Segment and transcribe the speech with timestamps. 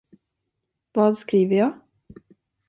[0.93, 1.79] Vad skriver jag?